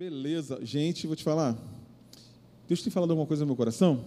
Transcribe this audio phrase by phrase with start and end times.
[0.00, 1.54] Beleza, gente, vou te falar.
[2.66, 4.02] Deus tem falado alguma coisa no meu coração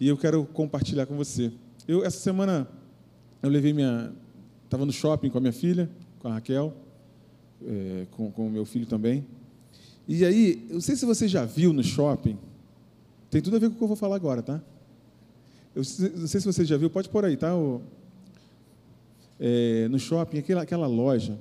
[0.00, 1.52] e eu quero compartilhar com você.
[1.86, 2.66] Eu essa semana
[3.40, 4.12] eu levei minha,
[4.64, 5.88] estava no shopping com a minha filha,
[6.18, 6.74] com a Raquel,
[7.64, 9.24] é, com, com o meu filho também.
[10.08, 12.36] E aí, eu não sei se você já viu no shopping,
[13.30, 14.60] tem tudo a ver com o que eu vou falar agora, tá?
[15.76, 15.82] Eu
[16.16, 17.54] não sei se você já viu, pode pôr aí, tá?
[17.54, 17.82] O,
[19.38, 21.38] é, no shopping, aquela, aquela loja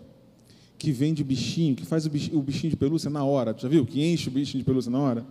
[0.77, 3.85] que vende bichinho, que faz o bichinho, de pelúcia na hora, já viu?
[3.85, 5.25] Que enche o bichinho de pelúcia na hora.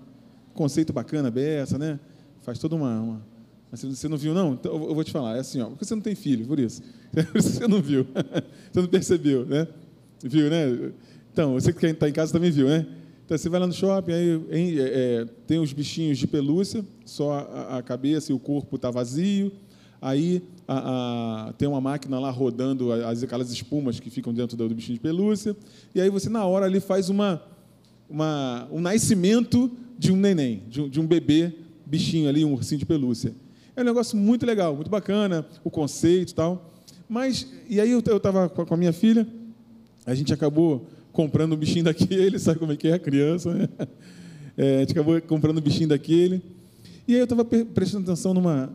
[0.53, 2.01] Conceito bacana, beça, né?
[2.41, 3.27] Faz toda uma, uma...
[3.71, 4.55] Você não viu, não?
[4.55, 6.83] Então, eu vou te falar, é assim, ó, porque você não tem filho, por isso.
[7.35, 8.07] Você não viu,
[8.71, 9.67] você não percebeu, né?
[10.23, 10.93] Viu, né?
[11.33, 12.87] Então, você que está em casa também viu, né?
[13.25, 17.33] Então, você vai lá no shopping, aí é, é, tem os bichinhos de pelúcia, só
[17.33, 19.51] a, a cabeça e o corpo está vazio,
[20.01, 24.69] aí a, a, tem uma máquina lá rodando as, aquelas espumas que ficam dentro do,
[24.69, 25.57] do bichinho de pelúcia,
[25.95, 27.43] e aí você, na hora, ali faz uma,
[28.09, 31.53] uma, um nascimento de um neném, de um, de um bebê
[31.85, 33.35] bichinho ali, um ursinho de pelúcia.
[33.75, 36.73] É um negócio muito legal, muito bacana, o conceito e tal.
[37.09, 39.27] Mas, e aí eu estava com a minha filha,
[40.05, 43.69] a gente acabou comprando um bichinho daquele, sabe como é que é a criança, né?
[44.59, 46.41] É, a gente acabou comprando um bichinho daquele.
[47.07, 48.73] E aí eu estava prestando atenção numa,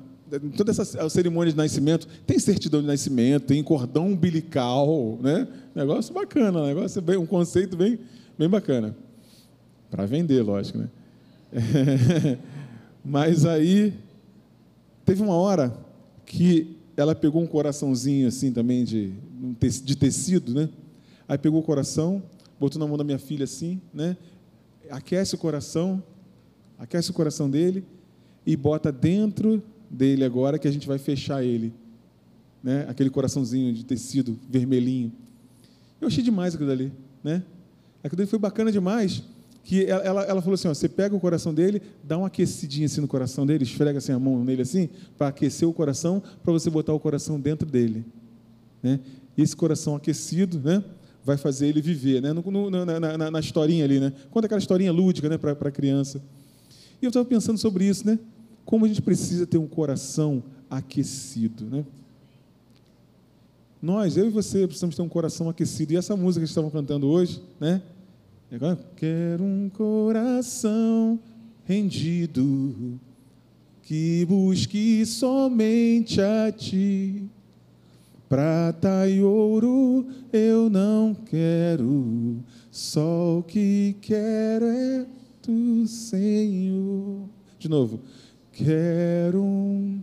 [0.56, 5.48] toda essa cerimônia de nascimento, tem certidão de nascimento, tem cordão umbilical, né?
[5.76, 8.00] Negócio bacana, negócio bem, um conceito bem,
[8.38, 8.96] bem bacana.
[9.90, 10.90] Para vender, lógico, né?
[13.04, 13.94] Mas aí
[15.04, 15.74] teve uma hora
[16.26, 19.14] que ela pegou um coraçãozinho assim também de,
[19.84, 20.70] de tecido, né?
[21.28, 22.22] Aí pegou o coração,
[22.60, 24.16] botou na mão da minha filha assim, né?
[24.90, 26.02] Aquece o coração,
[26.78, 27.84] aquece o coração dele
[28.46, 31.74] e bota dentro dele agora que a gente vai fechar ele.
[32.64, 32.86] Né?
[32.88, 35.12] Aquele coraçãozinho de tecido vermelhinho.
[36.00, 36.92] Eu achei demais aquilo dali,
[37.24, 37.44] né?
[38.04, 39.24] Aquilo dali foi bacana demais,
[39.64, 42.88] que ela, ela, ela, falou assim, ó, você pega o coração dele, dá uma aquecidinha
[42.88, 46.52] assim no coração dele, esfrega assim a mão nele assim, para aquecer o coração, para
[46.52, 48.04] você botar o coração dentro dele.
[48.82, 49.00] Né?
[49.38, 50.84] Esse coração aquecido, né?
[51.24, 52.34] vai fazer ele viver, né?
[52.34, 54.12] No, no, na, na, na, historinha ali, né?
[54.32, 56.20] Conta aquela historinha lúdica, né, para a criança.
[57.00, 58.18] E eu estava pensando sobre isso, né?
[58.66, 61.86] Como a gente precisa ter um coração aquecido, né?
[63.82, 65.94] Nós, eu e você, precisamos ter um coração aquecido.
[65.94, 67.82] E essa música que estavam cantando hoje, né?
[68.96, 71.20] Quero um coração
[71.66, 73.00] rendido
[73.82, 77.24] que busque somente a ti.
[78.30, 82.38] Prata e ouro eu não quero,
[82.72, 85.06] só o que quero é
[85.42, 87.28] tu, Senhor.
[87.60, 88.00] De novo.
[88.54, 90.02] Quero um,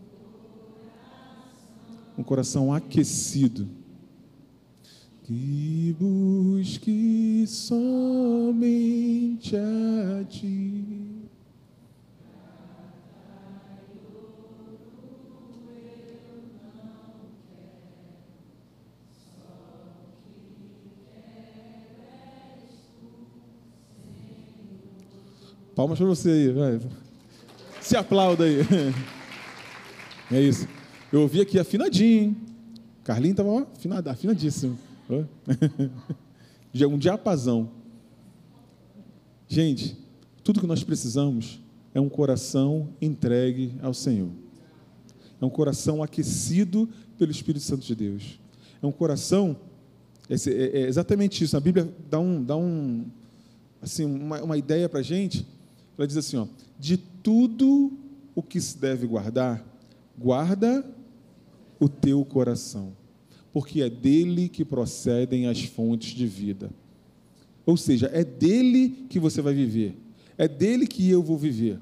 [2.16, 3.68] um coração aquecido
[5.22, 7.94] que busque somente
[9.54, 11.08] a ti.
[25.76, 26.80] Palmas para você aí, vai.
[27.88, 28.58] Se aplauda aí.
[30.30, 30.68] É isso.
[31.10, 32.36] Eu ouvi aqui afinadinho, hein?
[33.02, 34.78] Carlinho estava afinado, afinadíssimo.
[36.86, 37.70] Um diapasão.
[39.48, 39.96] Gente,
[40.44, 41.62] tudo que nós precisamos
[41.94, 44.28] é um coração entregue ao Senhor.
[45.40, 48.38] É um coração aquecido pelo Espírito Santo de Deus.
[48.82, 49.56] É um coração,
[50.28, 51.56] é, é exatamente isso.
[51.56, 53.06] A Bíblia dá, um, dá um,
[53.80, 55.46] assim, uma, uma ideia para a gente.
[55.98, 56.46] Ela diz assim: ó,
[56.78, 57.92] de tudo
[58.34, 59.64] o que se deve guardar,
[60.16, 60.88] guarda
[61.80, 62.96] o teu coração,
[63.52, 66.70] porque é dele que procedem as fontes de vida.
[67.66, 69.96] Ou seja, é dele que você vai viver,
[70.38, 71.78] é dele que eu vou viver.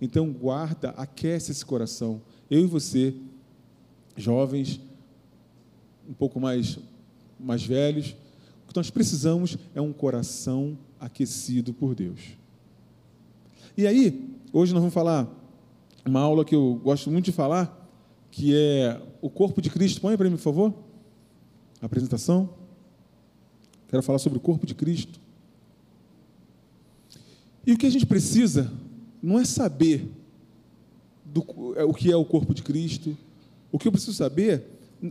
[0.00, 2.22] Então, guarda, aquece esse coração.
[2.50, 3.14] Eu e você,
[4.16, 4.80] jovens,
[6.08, 6.78] um pouco mais,
[7.38, 8.16] mais velhos,
[8.64, 12.39] o que nós precisamos é um coração aquecido por Deus.
[13.80, 15.28] E aí, Hoje nós vamos falar
[16.04, 17.88] uma aula que eu gosto muito de falar,
[18.32, 20.00] que é o corpo de Cristo.
[20.00, 20.74] Põe para mim, por favor.
[21.80, 22.50] A apresentação.
[23.86, 25.20] Quero falar sobre o corpo de Cristo.
[27.64, 28.72] E o que a gente precisa
[29.22, 30.10] não é saber
[31.24, 31.44] do,
[31.76, 33.16] é, o que é o corpo de Cristo.
[33.70, 34.64] O que eu preciso saber,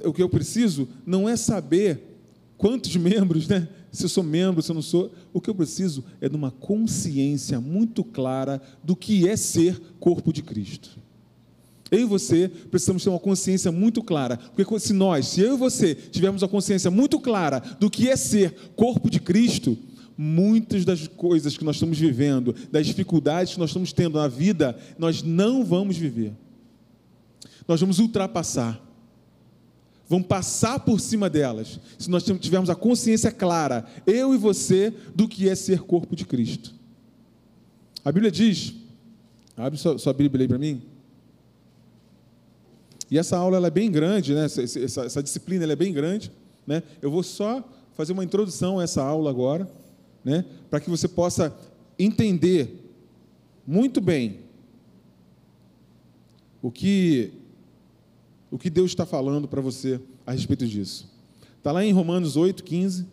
[0.03, 2.19] o que eu preciso não é saber
[2.57, 3.69] quantos membros, né?
[3.91, 5.11] Se eu sou membro, se eu não sou.
[5.33, 10.31] O que eu preciso é de uma consciência muito clara do que é ser corpo
[10.31, 10.99] de Cristo.
[11.91, 15.57] Eu e você precisamos ter uma consciência muito clara, porque se nós, se eu e
[15.57, 19.75] você tivermos uma consciência muito clara do que é ser corpo de Cristo,
[20.15, 24.77] muitas das coisas que nós estamos vivendo, das dificuldades que nós estamos tendo na vida,
[24.99, 26.33] nós não vamos viver.
[27.67, 28.88] Nós vamos ultrapassar.
[30.09, 35.27] Vamos passar por cima delas, se nós tivermos a consciência clara, eu e você, do
[35.27, 36.73] que é ser corpo de Cristo.
[38.03, 38.73] A Bíblia diz,
[39.55, 40.81] abre sua, sua Bíblia aí para mim.
[43.11, 44.45] E essa aula é bem grande, né?
[44.45, 46.31] essa, essa, essa disciplina é bem grande.
[46.65, 46.81] Né?
[47.03, 47.63] Eu vou só
[47.93, 49.69] fazer uma introdução a essa aula agora,
[50.25, 50.43] né?
[50.71, 51.55] para que você possa
[51.99, 52.91] entender
[53.65, 54.39] muito bem
[56.63, 57.31] o que,
[58.51, 61.09] o que Deus está falando para você a respeito disso.
[61.57, 63.05] Está lá em Romanos 8, 15.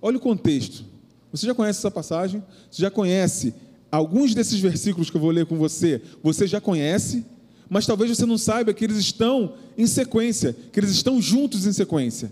[0.00, 0.84] Olha o contexto.
[1.32, 2.42] Você já conhece essa passagem?
[2.70, 3.54] Você já conhece
[3.90, 6.00] alguns desses versículos que eu vou ler com você?
[6.22, 7.24] Você já conhece?
[7.68, 11.72] mas talvez você não saiba que eles estão em sequência, que eles estão juntos em
[11.72, 12.30] sequência.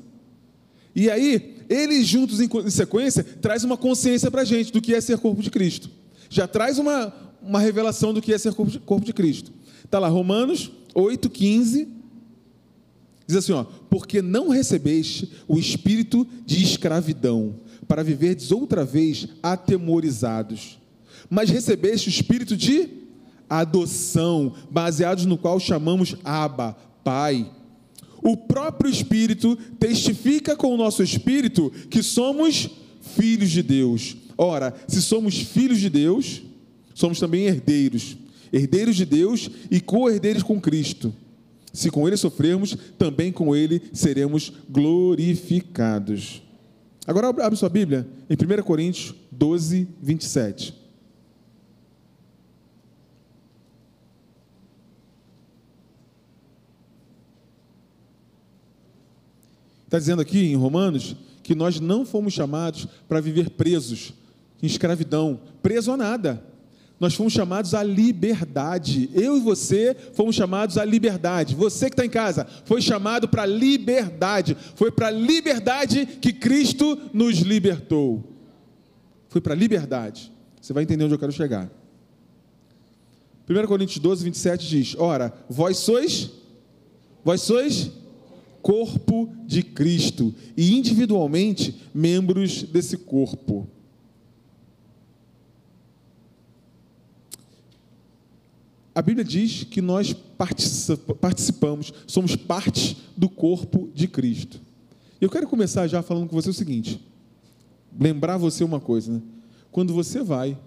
[0.94, 5.00] E aí, eles juntos em sequência, traz uma consciência para a gente do que é
[5.00, 5.90] ser corpo de Cristo.
[6.32, 7.12] Já traz uma,
[7.43, 9.52] uma revelação do que é ser corpo de, corpo de Cristo.
[9.84, 11.88] Está lá, Romanos 8, 15.
[13.26, 17.56] Diz assim: ó, porque não recebeste o espírito de escravidão,
[17.87, 20.79] para viverdes outra vez atemorizados,
[21.29, 22.88] mas recebeste o espírito de
[23.46, 26.75] adoção, baseados no qual chamamos Abba,
[27.05, 27.50] Pai.
[28.23, 32.70] O próprio Espírito testifica com o nosso espírito que somos
[33.02, 34.17] filhos de Deus.
[34.37, 36.43] Ora, se somos filhos de Deus,
[36.94, 38.17] somos também herdeiros,
[38.52, 41.14] herdeiros de Deus e co-herdeiros com Cristo.
[41.73, 46.43] Se com ele sofrermos, também com ele seremos glorificados.
[47.06, 50.82] Agora abre sua Bíblia em 1 Coríntios 12, 27.
[59.93, 64.14] Está dizendo aqui em Romanos que nós não fomos chamados para viver presos,
[64.62, 66.42] em escravidão, preso a nada.
[67.02, 69.10] Nós fomos chamados à liberdade.
[69.12, 71.56] Eu e você fomos chamados à liberdade.
[71.56, 74.56] Você que está em casa foi chamado para a liberdade.
[74.76, 78.22] Foi para a liberdade que Cristo nos libertou.
[79.28, 80.30] Foi para a liberdade.
[80.60, 81.68] Você vai entender onde eu quero chegar.
[83.50, 86.30] 1 Coríntios 12, 27 diz: Ora, vós sois,
[87.24, 87.90] vós sois
[88.62, 93.68] corpo de Cristo e individualmente membros desse corpo.
[98.94, 100.14] A Bíblia diz que nós
[101.20, 104.60] participamos, somos parte do corpo de Cristo.
[105.20, 107.00] Eu quero começar já falando com você o seguinte:
[107.98, 109.22] lembrar você uma coisa, né?
[109.70, 110.58] Quando você vai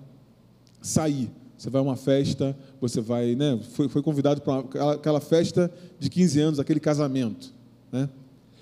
[0.81, 3.59] sair, você vai a uma festa, você vai, né?
[3.73, 7.53] Foi, foi convidado para aquela festa de 15 anos, aquele casamento.
[7.91, 8.09] Né?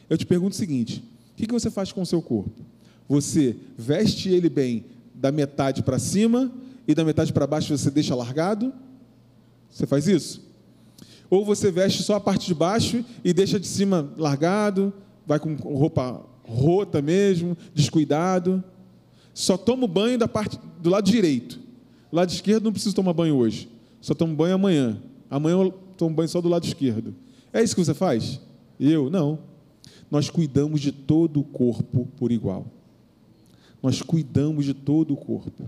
[0.09, 2.62] Eu te pergunto o seguinte: o que você faz com o seu corpo?
[3.07, 6.51] Você veste ele bem da metade para cima
[6.88, 8.74] e da metade para baixo você deixa largado?
[9.74, 10.42] Você faz isso?
[11.30, 14.94] Ou você veste só a parte de baixo e deixa de cima largado,
[15.25, 18.64] vai com roupa rota mesmo, descuidado?
[19.34, 21.60] Só toma banho da parte do lado direito.
[22.12, 23.68] Do lado esquerdo não preciso tomar banho hoje.
[24.00, 25.02] Só tomo banho amanhã.
[25.28, 27.16] Amanhã eu tomo banho só do lado esquerdo.
[27.52, 28.40] É isso que você faz?
[28.80, 29.10] Eu?
[29.10, 29.40] Não.
[30.12, 32.68] Nós cuidamos de todo o corpo por igual.
[33.81, 35.68] Nós cuidamos de todo o corpo.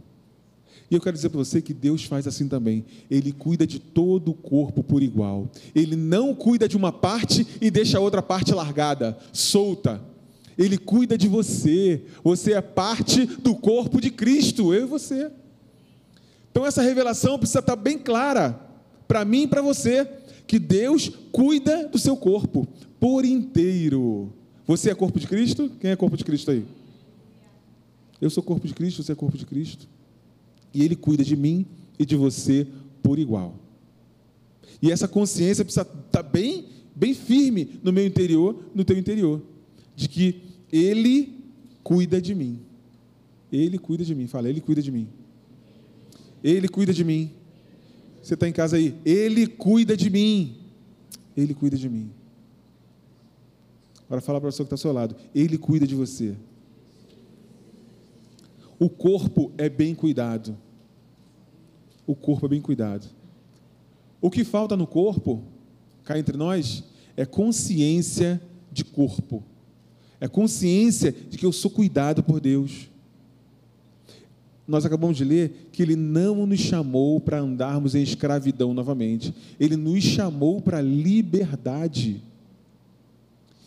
[0.89, 2.85] E eu quero dizer para você que Deus faz assim também.
[3.09, 5.49] Ele cuida de todo o corpo por igual.
[5.73, 10.01] Ele não cuida de uma parte e deixa a outra parte largada, solta.
[10.57, 12.03] Ele cuida de você.
[12.23, 15.31] Você é parte do corpo de Cristo, eu e você.
[16.51, 18.59] Então essa revelação precisa estar bem clara
[19.07, 20.07] para mim e para você
[20.47, 22.67] que Deus cuida do seu corpo
[22.99, 24.31] por inteiro.
[24.67, 25.71] Você é corpo de Cristo?
[25.79, 26.65] Quem é corpo de Cristo aí?
[28.21, 29.87] Eu sou corpo de Cristo, você é corpo de Cristo.
[30.75, 31.65] E Ele cuida de mim
[31.97, 32.67] e de você
[33.01, 33.55] por igual.
[34.81, 39.41] E essa consciência precisa estar bem, bem firme no meu interior, no teu interior,
[39.95, 41.33] de que Ele
[41.81, 42.59] cuida de mim.
[43.51, 44.27] Ele cuida de mim.
[44.27, 45.07] Fala, Ele cuida de mim.
[46.43, 47.31] Ele cuida de mim.
[48.21, 48.95] Você está em casa aí.
[49.05, 50.57] Ele cuida de mim.
[51.37, 52.11] Ele cuida de mim.
[54.05, 55.15] Agora fala para a pessoa que está ao seu lado.
[55.33, 56.35] Ele cuida de você.
[58.77, 60.57] O corpo é bem cuidado.
[62.05, 63.07] O corpo é bem cuidado.
[64.21, 65.43] O que falta no corpo,
[66.03, 66.83] cá entre nós,
[67.15, 69.43] é consciência de corpo.
[70.19, 72.89] É consciência de que eu sou cuidado por Deus
[74.67, 79.33] nós acabamos de ler que ele não nos chamou para andarmos em escravidão novamente.
[79.59, 82.21] Ele nos chamou para liberdade.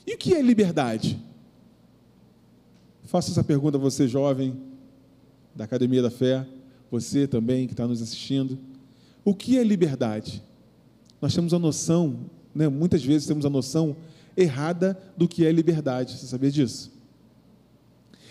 [0.07, 1.19] E o que é liberdade?
[3.05, 4.57] Faço essa pergunta a você, jovem,
[5.55, 6.45] da Academia da Fé,
[6.91, 8.59] você também que está nos assistindo.
[9.25, 10.43] O que é liberdade?
[11.21, 12.21] Nós temos a noção,
[12.55, 13.97] né, muitas vezes temos a noção
[14.37, 16.17] errada do que é liberdade.
[16.17, 16.93] Você sabia disso?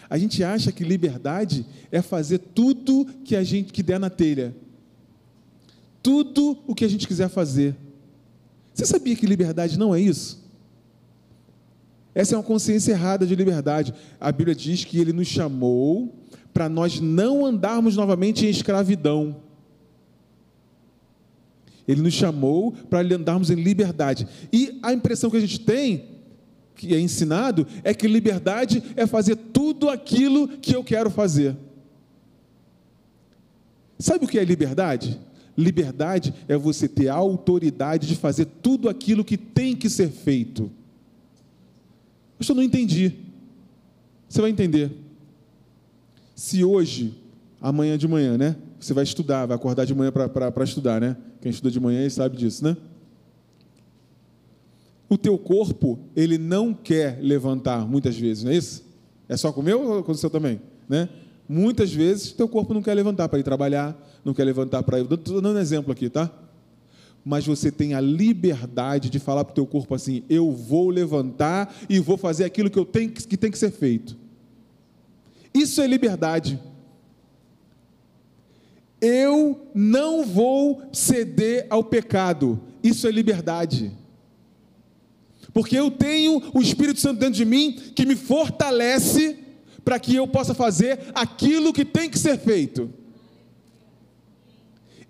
[0.10, 4.56] A gente acha que liberdade é fazer tudo que a gente que der na telha.
[6.02, 7.76] Tudo o que a gente quiser fazer.
[8.74, 10.42] Você sabia que liberdade não é isso?
[12.16, 13.94] Essa é uma consciência errada de liberdade.
[14.20, 16.16] A Bíblia diz que ele nos chamou
[16.58, 19.36] para nós não andarmos novamente em escravidão.
[21.88, 24.28] Ele nos chamou para andarmos em liberdade.
[24.52, 26.06] E a impressão que a gente tem,
[26.74, 31.56] que é ensinado, é que liberdade é fazer tudo aquilo que eu quero fazer.
[34.00, 35.20] Sabe o que é liberdade?
[35.56, 40.72] Liberdade é você ter a autoridade de fazer tudo aquilo que tem que ser feito.
[42.50, 43.14] Eu não entendi.
[44.28, 45.06] Você vai entender.
[46.38, 47.16] Se hoje,
[47.60, 48.56] amanhã de manhã, né?
[48.80, 51.18] Você vai estudar, vai acordar de manhã para estudar, né?
[51.42, 52.78] Quem estuda de manhã sabe disso, né?
[55.10, 58.86] O teu corpo, ele não quer levantar muitas vezes, não é isso?
[59.28, 60.62] É só com o meu ou com o seu também?
[60.88, 61.10] Né?
[61.50, 65.12] Muitas vezes, teu corpo não quer levantar para ir trabalhar, não quer levantar para ir.
[65.12, 66.32] Estou dando um exemplo aqui, tá?
[67.26, 71.76] mas você tem a liberdade de falar para o teu corpo assim: eu vou levantar
[71.90, 74.27] e vou fazer aquilo que eu tenho que tem que ser feito.
[75.58, 76.60] Isso é liberdade.
[79.02, 82.62] Eu não vou ceder ao pecado.
[82.84, 83.92] Isso é liberdade.
[85.52, 89.40] Porque eu tenho o Espírito Santo dentro de mim que me fortalece
[89.84, 92.94] para que eu possa fazer aquilo que tem que ser feito.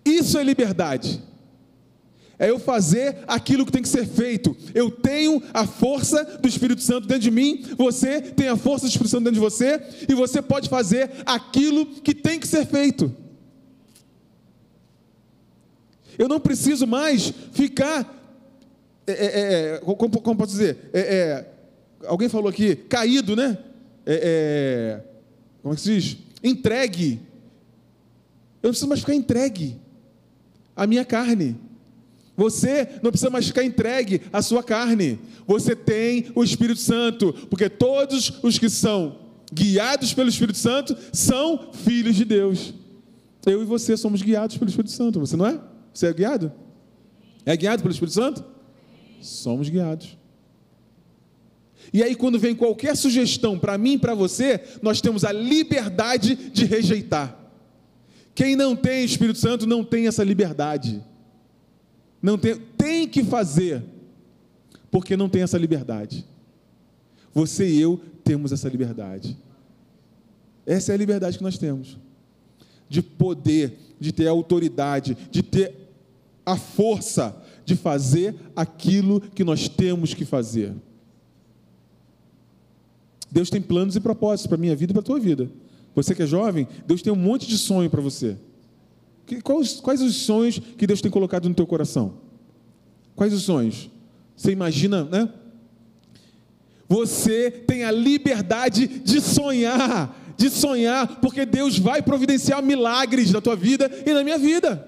[0.05, 1.26] Isso é liberdade
[2.39, 4.56] é eu fazer aquilo que tem que ser feito.
[4.74, 8.89] Eu tenho a força do Espírito Santo dentro de mim, você tem a força do
[8.89, 13.13] Espírito Santo dentro de você, e você pode fazer aquilo que tem que ser feito.
[16.17, 18.13] Eu não preciso mais ficar,
[19.06, 21.51] é, é, é como, como, posso dizer, é, é,
[22.06, 23.58] alguém falou aqui, caído, né?
[24.06, 25.01] É,
[25.62, 26.17] como é que se diz?
[26.44, 27.20] Entregue.
[28.62, 29.77] Eu não preciso mais ficar entregue
[30.75, 31.66] à minha carne.
[32.38, 35.20] Você não precisa mais ficar entregue à sua carne.
[35.48, 39.17] Você tem o Espírito Santo, porque todos os que são
[39.51, 42.75] guiados pelo Espírito Santo são filhos de Deus.
[43.44, 45.60] Eu e você somos guiados pelo Espírito Santo, você não é?
[45.91, 46.51] Você é guiado?
[47.44, 48.46] É guiado pelo Espírito Santo?
[49.20, 50.15] Somos guiados.
[51.91, 56.36] E aí, quando vem qualquer sugestão para mim e para você, nós temos a liberdade
[56.36, 57.36] de rejeitar.
[58.36, 61.01] Quem não tem Espírito Santo não tem essa liberdade.
[62.21, 63.83] Não tem, tem que fazer,
[64.89, 66.25] porque não tem essa liberdade.
[67.33, 69.38] Você e eu temos essa liberdade.
[70.65, 71.97] Essa é a liberdade que nós temos.
[72.89, 75.75] De poder, de ter autoridade, de ter
[76.45, 80.74] a força de fazer aquilo que nós temos que fazer.
[83.29, 85.51] Deus tem planos e propósitos para a minha vida e para a tua vida.
[85.93, 88.38] Você que é jovem, Deus tem um monte de sonho para você.
[89.43, 92.15] Quais, quais os sonhos que Deus tem colocado no teu coração?
[93.15, 93.89] Quais os sonhos?
[94.36, 95.29] Você imagina, né?
[96.88, 103.55] Você tem a liberdade de sonhar, de sonhar, porque Deus vai providenciar milagres na tua
[103.55, 104.88] vida e na minha vida.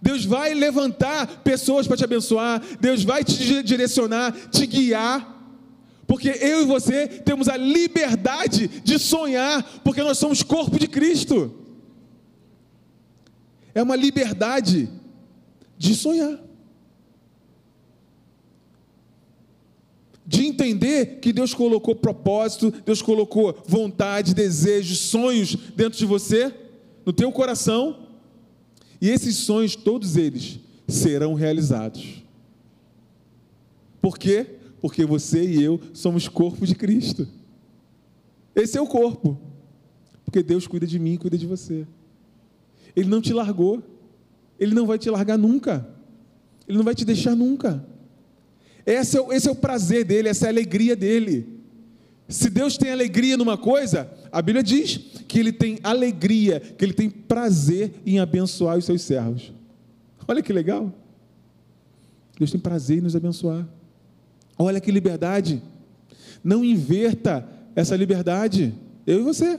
[0.00, 5.38] Deus vai levantar pessoas para te abençoar, Deus vai te direcionar, te guiar,
[6.06, 11.59] porque eu e você temos a liberdade de sonhar, porque nós somos corpo de Cristo.
[13.74, 14.88] É uma liberdade
[15.76, 16.38] de sonhar.
[20.26, 26.54] De entender que Deus colocou propósito, Deus colocou vontade, desejos, sonhos dentro de você,
[27.04, 28.06] no teu coração,
[29.00, 32.22] e esses sonhos, todos eles, serão realizados.
[34.00, 34.46] Por quê?
[34.80, 37.26] Porque você e eu somos corpo de Cristo.
[38.54, 39.38] Esse é o corpo.
[40.24, 41.86] Porque Deus cuida de mim, cuida de você.
[42.94, 43.82] Ele não te largou.
[44.58, 45.88] Ele não vai te largar nunca.
[46.68, 47.84] Ele não vai te deixar nunca.
[48.84, 51.60] Esse é, esse é o prazer dele, essa é a alegria dele.
[52.28, 56.92] Se Deus tem alegria numa coisa, a Bíblia diz que ele tem alegria, que ele
[56.92, 59.52] tem prazer em abençoar os seus servos.
[60.28, 60.92] Olha que legal.
[62.38, 63.66] Deus tem prazer em nos abençoar.
[64.56, 65.60] Olha que liberdade.
[66.42, 68.72] Não inverta essa liberdade.
[69.06, 69.58] Eu e você.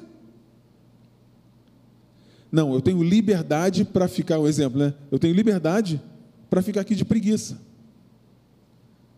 [2.51, 4.93] Não, eu tenho liberdade para ficar, um exemplo, né?
[5.09, 6.01] Eu tenho liberdade
[6.49, 7.59] para ficar aqui de preguiça.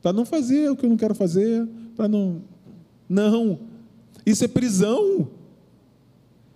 [0.02, 2.42] Para não fazer o que eu não quero fazer, para não.
[3.10, 3.60] Não.
[4.26, 5.28] Isso é prisão.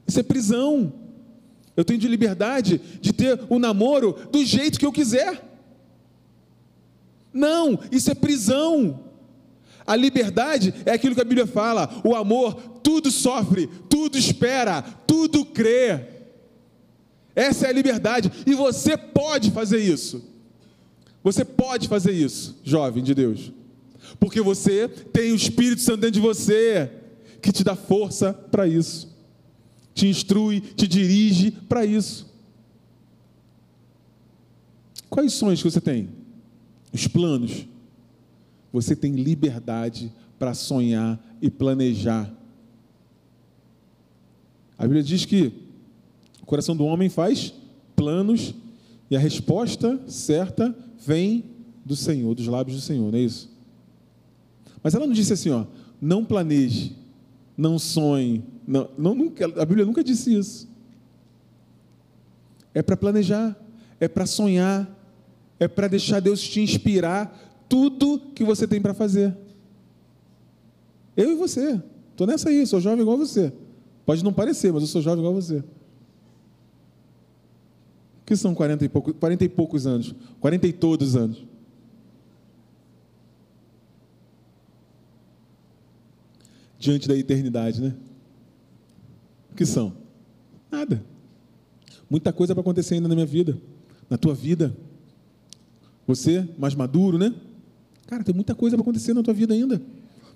[0.08, 0.94] Isso é prisão.
[1.76, 5.44] Eu tenho de liberdade de ter o um namoro do jeito que eu quiser.
[7.34, 9.00] Não, isso é prisão.
[9.86, 12.02] A liberdade é aquilo que a Bíblia fala.
[12.04, 16.17] O amor tudo sofre, tudo espera, tudo crê.
[17.38, 18.32] Essa é a liberdade.
[18.48, 20.26] E você pode fazer isso.
[21.24, 23.52] Você pode fazer isso, jovem de Deus.
[24.20, 26.92] Porque você tem o Espírito Santo dentro de você,
[27.40, 29.16] que te dá força para isso,
[29.94, 32.28] te instrui, te dirige para isso.
[35.08, 36.10] Quais sonhos que você tem?
[36.92, 37.68] Os planos.
[38.74, 42.34] Você tem liberdade para sonhar e planejar.
[44.76, 45.67] A Bíblia diz que
[46.48, 47.54] o coração do homem faz
[47.94, 48.56] planos
[49.12, 50.74] e a resposta certa
[51.06, 51.44] vem
[51.84, 53.52] do Senhor, dos lábios do Senhor, não é isso?
[54.82, 55.66] Mas ela não disse assim, ó,
[56.02, 56.96] não planeje,
[57.58, 60.70] não sonhe, não, não nunca, a Bíblia nunca disse isso.
[62.74, 63.54] É para planejar,
[64.00, 64.90] é para sonhar,
[65.60, 69.36] é para deixar Deus te inspirar tudo que você tem para fazer.
[71.18, 73.52] Eu e você, estou nessa aí, sou jovem igual você.
[74.06, 75.62] Pode não parecer, mas eu sou jovem igual você.
[78.28, 80.14] Que são 40 e, poucos, 40 e poucos anos?
[80.40, 81.48] 40 e todos anos.
[86.80, 87.94] diante da eternidade, né?
[89.52, 89.94] O que são?
[90.72, 91.04] Nada.
[92.10, 93.58] Muita coisa para acontecer ainda na minha vida,
[94.10, 94.76] na tua vida.
[96.06, 97.34] Você, mais maduro, né?
[98.06, 99.82] Cara, tem muita coisa para acontecer na tua vida ainda.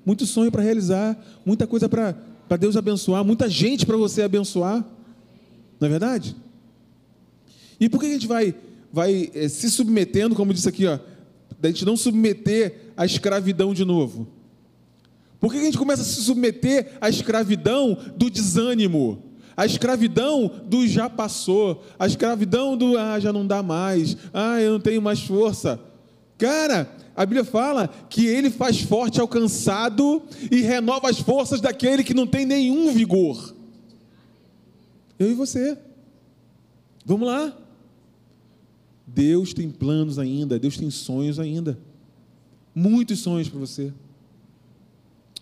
[0.06, 4.84] Muito sonho para realizar, muita coisa para Deus abençoar, muita gente para você abençoar.
[5.80, 6.36] Não é verdade?
[7.82, 8.54] E por que a gente vai,
[8.94, 11.00] vai é, se submetendo, como disse aqui, ó,
[11.60, 14.28] da gente não submeter à escravidão de novo?
[15.40, 19.24] Por que a gente começa a se submeter à escravidão do desânimo?
[19.58, 24.74] A escravidão do já passou, a escravidão do ah, já não dá mais, ah, eu
[24.74, 25.80] não tenho mais força.
[26.38, 32.04] Cara, a Bíblia fala que ele faz forte ao cansado e renova as forças daquele
[32.04, 33.56] que não tem nenhum vigor.
[35.18, 35.76] Eu e você.
[37.04, 37.61] Vamos lá.
[39.14, 41.78] Deus tem planos ainda, Deus tem sonhos ainda.
[42.74, 43.94] Muitos sonhos para você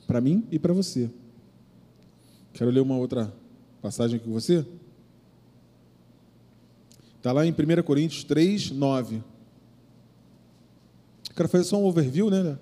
[0.09, 1.07] para mim e para você.
[2.51, 3.31] Quero ler uma outra
[3.79, 4.65] passagem com você.
[7.15, 9.21] Está lá em 1 Coríntios 3, 9.
[11.35, 12.57] Quero fazer só um overview, né?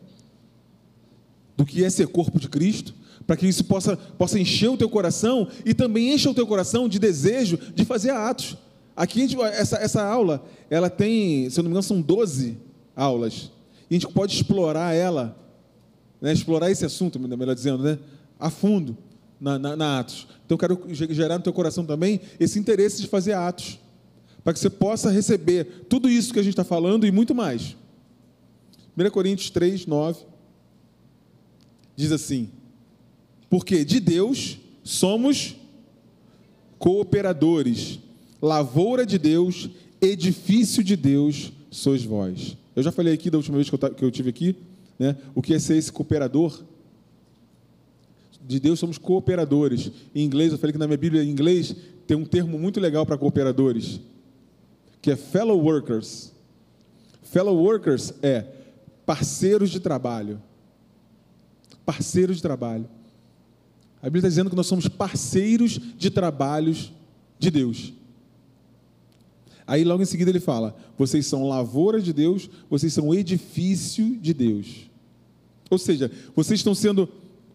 [1.55, 2.93] Do que é ser corpo de Cristo,
[3.25, 6.89] para que isso possa, possa encher o teu coração e também encha o teu coração
[6.89, 8.57] de desejo de fazer atos.
[8.97, 12.57] Aqui, gente, essa, essa aula, ela tem, se eu não me engano, são 12
[12.93, 13.51] aulas.
[13.89, 15.37] E a gente pode explorar ela
[16.21, 17.99] né, explorar esse assunto, melhor dizendo, né,
[18.39, 18.97] a fundo
[19.39, 20.27] na, na, na Atos.
[20.45, 23.79] Então, eu quero gerar no teu coração também esse interesse de fazer atos,
[24.43, 27.75] para que você possa receber tudo isso que a gente está falando e muito mais.
[28.97, 30.21] 1 Coríntios 3, 9,
[31.95, 32.49] diz assim:
[33.49, 35.55] Porque de Deus somos
[36.79, 37.99] cooperadores,
[38.41, 39.69] lavoura de Deus,
[40.01, 42.57] edifício de Deus sois vós.
[42.75, 44.55] Eu já falei aqui da última vez que eu, que eu tive aqui,
[44.99, 45.15] né?
[45.33, 46.63] O que é ser esse cooperador?
[48.47, 49.91] De Deus somos cooperadores.
[50.13, 53.05] Em inglês, eu falei que na minha Bíblia em inglês tem um termo muito legal
[53.05, 53.99] para cooperadores,
[55.01, 56.31] que é fellow workers.
[57.23, 58.45] Fellow workers é
[59.05, 60.41] parceiros de trabalho.
[61.85, 62.87] Parceiros de trabalho.
[64.01, 66.93] A Bíblia está dizendo que nós somos parceiros de trabalhos
[67.39, 67.93] de Deus.
[69.67, 74.33] Aí logo em seguida ele fala: vocês são lavoura de Deus, vocês são edifício de
[74.33, 74.89] Deus.
[75.69, 77.09] Ou seja, vocês estão sendo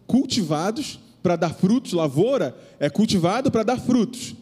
[0.05, 4.35] cultivados para dar frutos, lavoura é cultivado para dar frutos.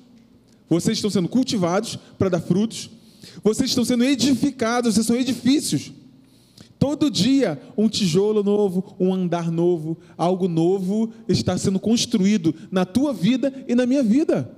[0.68, 2.90] Vocês estão sendo cultivados para dar frutos.
[3.44, 5.92] Vocês estão sendo edificados, vocês são edifícios.
[6.80, 13.14] Todo dia um tijolo novo, um andar novo, algo novo está sendo construído na tua
[13.14, 14.52] vida e na minha vida.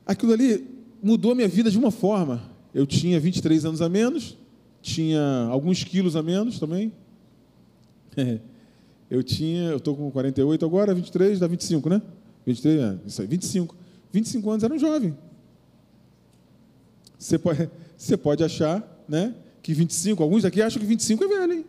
[0.05, 0.67] aquilo ali
[1.03, 2.43] mudou a minha vida de uma forma.
[2.75, 4.37] Eu tinha 23 anos a menos,
[4.81, 6.93] tinha alguns quilos a menos também.
[9.11, 12.01] Eu tinha, eu estou com 48 agora, 23 dá 25, né?
[12.47, 13.77] 23, é, isso aí, 25.
[14.11, 15.17] 25 anos era um jovem.
[17.19, 21.53] Você pode, você pode achar né, que 25, alguns aqui acham que 25 é velho,
[21.53, 21.65] hein?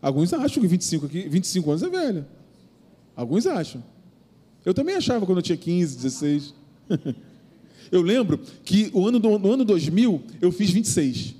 [0.00, 2.26] Alguns acham que 25, aqui, 25 anos é velho.
[3.14, 3.84] Alguns acham.
[4.64, 6.54] Eu também achava quando eu tinha 15, 16.
[7.90, 11.34] eu lembro que o ano, no ano 2000 eu fiz 26.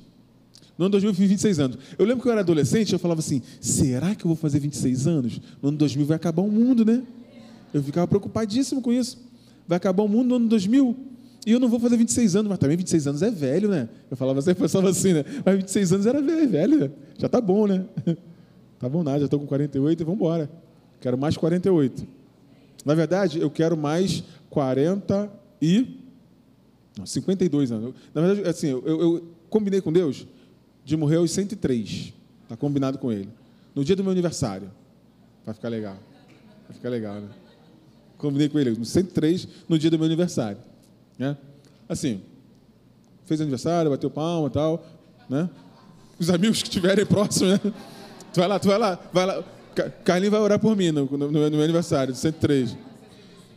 [0.77, 1.79] No ano 2000 eu fiz 26 anos.
[1.99, 5.07] Eu lembro que eu era adolescente, eu falava assim: será que eu vou fazer 26
[5.07, 5.41] anos?
[5.61, 7.03] No ano 2000 vai acabar o mundo, né?
[7.73, 9.19] Eu ficava preocupadíssimo com isso.
[9.67, 10.97] Vai acabar o mundo no ano 2000.
[11.45, 13.89] E eu não vou fazer 26 anos, mas também 26 anos é velho, né?
[14.11, 15.25] Eu falava assim, eu pensava assim, né?
[15.45, 16.79] Mas 26 anos era velho, velho.
[16.79, 16.91] Né?
[17.19, 17.85] Já tá bom, né?
[18.79, 20.51] Tá bom nada, já estou com 48 e vamos embora.
[21.01, 22.05] Quero mais 48.
[22.85, 26.01] Na verdade, eu quero mais 40 e.
[26.99, 27.95] Não, 52 anos.
[28.15, 30.27] Na verdade, assim, eu, eu combinei com Deus
[30.85, 32.13] de morrer aos 103.
[32.43, 33.29] Está combinado com ele.
[33.75, 34.71] No dia do meu aniversário.
[35.45, 35.97] Vai ficar legal.
[36.69, 37.29] Vai ficar legal, né?
[38.19, 40.59] Combinei com ele, no 103, no dia do meu aniversário.
[41.19, 41.37] Né?
[41.89, 42.23] Assim,
[43.27, 44.87] fez aniversário, bateu palma e tal,
[45.29, 45.51] né?
[46.19, 47.73] Os amigos que estiverem próximos, né?
[48.33, 49.45] Tu vai lá, tu vai lá, vai lá.
[50.05, 52.77] Carlinhos vai orar por mim no, no, no meu aniversário, 103.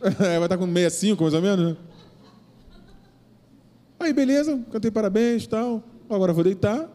[0.00, 1.76] vai estar com 65, mais ou menos, né?
[3.98, 5.82] Aí, beleza, cantei parabéns e tal.
[6.08, 6.88] Agora vou deitar.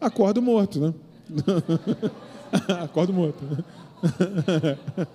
[0.00, 0.94] Acordo morto, né?
[2.82, 3.38] Acordo morto.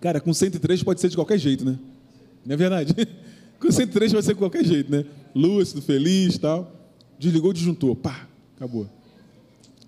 [0.00, 1.78] Cara, com 103 pode ser de qualquer jeito, né?
[2.44, 2.94] Não é verdade?
[3.58, 5.06] Com 103 pode ser de qualquer jeito, né?
[5.34, 6.70] Lúcido, feliz tal.
[7.18, 8.88] Desligou o disjuntor, pá, acabou.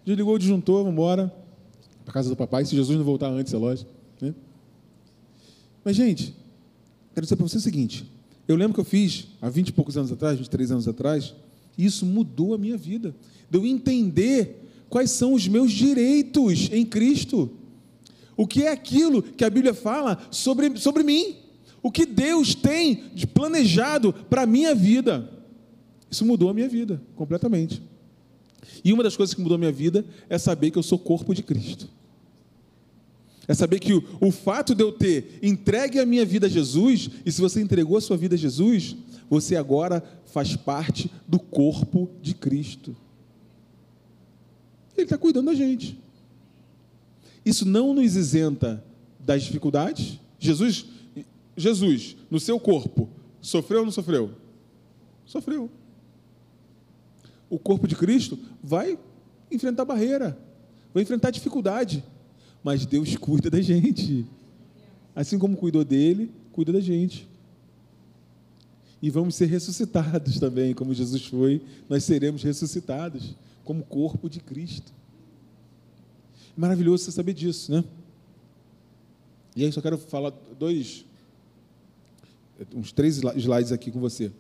[0.05, 1.33] Desligou o disjuntor, vamos embora
[2.07, 3.91] para casa do papai, se Jesus não voltar antes, é lógico.
[4.21, 4.33] Né?
[5.85, 6.33] Mas, gente,
[7.13, 8.09] quero dizer para você o seguinte:
[8.47, 11.35] eu lembro que eu fiz há 20 e poucos anos atrás, 23 anos atrás,
[11.77, 13.13] e isso mudou a minha vida.
[13.51, 17.51] De eu entender quais são os meus direitos em Cristo.
[18.37, 21.37] O que é aquilo que a Bíblia fala sobre, sobre mim?
[21.83, 22.97] O que Deus tem
[23.35, 25.29] planejado para a minha vida?
[26.09, 27.83] Isso mudou a minha vida completamente.
[28.85, 31.43] E uma das coisas que mudou minha vida é saber que eu sou corpo de
[31.43, 31.89] Cristo.
[33.49, 37.09] É saber que o, o fato de eu ter entregue a minha vida a Jesus,
[37.25, 38.97] e se você entregou a sua vida a Jesus,
[39.31, 42.97] você agora faz parte do corpo de Cristo.
[44.97, 45.99] Ele está cuidando da gente.
[47.45, 48.83] Isso não nos isenta
[49.21, 50.19] das dificuldades.
[50.39, 50.87] Jesus,
[51.57, 53.09] Jesus, no seu corpo,
[53.41, 54.33] sofreu ou não sofreu?
[55.25, 55.71] Sofreu.
[57.49, 58.99] O corpo de Cristo vai
[59.51, 60.37] enfrentar barreira,
[60.93, 62.05] vai enfrentar dificuldade,
[62.63, 64.27] mas Deus cuida da gente.
[65.15, 67.29] Assim como cuidou dele, cuida da gente.
[69.01, 74.93] E vamos ser ressuscitados também, como Jesus foi, nós seremos ressuscitados como corpo de Cristo.
[76.57, 77.85] Maravilhoso você saber disso, né?
[79.55, 81.05] E aí só quero falar dois,
[82.75, 84.31] uns três slides aqui com você.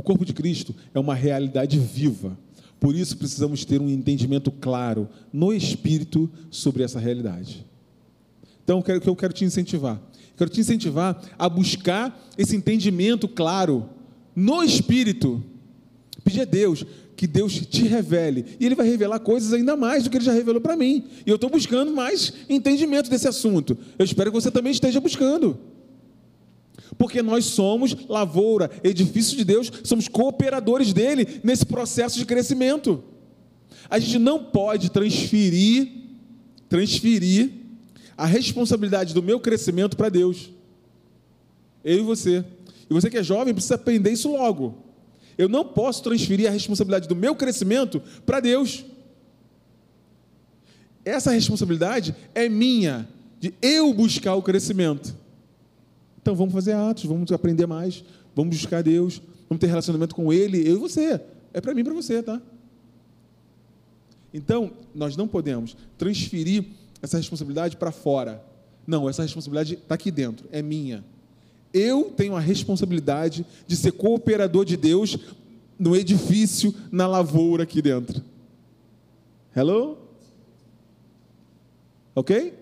[0.00, 2.34] O corpo de Cristo é uma realidade viva.
[2.80, 7.66] Por isso precisamos ter um entendimento claro no espírito sobre essa realidade.
[8.64, 10.00] Então, o que eu quero te incentivar?
[10.38, 13.90] Quero te incentivar a buscar esse entendimento claro
[14.34, 15.44] no espírito.
[16.24, 18.56] Pedir a Deus que Deus te revele.
[18.58, 21.04] E Ele vai revelar coisas ainda mais do que Ele já revelou para mim.
[21.26, 23.76] E eu estou buscando mais entendimento desse assunto.
[23.98, 25.60] Eu espero que você também esteja buscando.
[27.00, 33.02] Porque nós somos lavoura, edifício de Deus, somos cooperadores dele nesse processo de crescimento.
[33.88, 35.88] A gente não pode transferir,
[36.68, 37.52] transferir
[38.18, 40.50] a responsabilidade do meu crescimento para Deus.
[41.82, 42.44] Eu e você.
[42.90, 44.84] E você que é jovem precisa aprender isso logo.
[45.38, 48.84] Eu não posso transferir a responsabilidade do meu crescimento para Deus.
[51.02, 53.08] Essa responsabilidade é minha,
[53.40, 55.18] de eu buscar o crescimento.
[56.22, 58.04] Então vamos fazer atos, vamos aprender mais,
[58.34, 61.20] vamos buscar Deus, vamos ter relacionamento com Ele, eu e você.
[61.52, 62.40] É para mim e para você, tá?
[64.32, 66.64] Então, nós não podemos transferir
[67.02, 68.44] essa responsabilidade para fora.
[68.86, 71.04] Não, essa responsabilidade está aqui dentro, é minha.
[71.72, 75.18] Eu tenho a responsabilidade de ser cooperador de Deus
[75.78, 78.22] no edifício, na lavoura aqui dentro.
[79.54, 79.98] Hello?
[82.14, 82.54] Ok?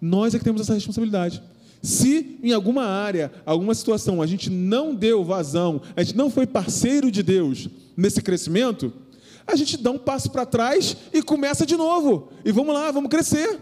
[0.00, 1.42] Nós é que temos essa responsabilidade.
[1.82, 6.46] Se em alguma área, alguma situação, a gente não deu vazão, a gente não foi
[6.46, 8.92] parceiro de Deus nesse crescimento,
[9.46, 12.28] a gente dá um passo para trás e começa de novo.
[12.44, 13.58] E vamos lá, vamos crescer.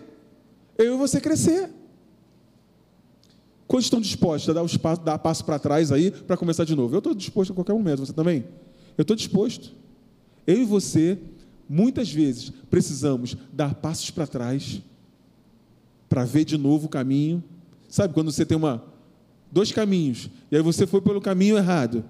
[0.76, 1.70] Eu e você crescer.
[3.66, 6.74] Quantos estão dispostos a dar, os passos, dar passo para trás aí para começar de
[6.74, 6.94] novo?
[6.94, 8.44] Eu estou disposto a qualquer momento, você também?
[8.96, 9.72] Eu estou disposto.
[10.46, 11.18] Eu e você,
[11.68, 14.80] muitas vezes, precisamos dar passos para trás
[16.08, 17.44] para ver de novo o caminho.
[17.88, 18.84] Sabe quando você tem uma,
[19.50, 22.04] dois caminhos e aí você foi pelo caminho errado?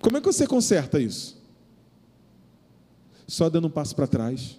[0.00, 1.38] Como é que você conserta isso?
[3.26, 4.58] Só dando um passo para trás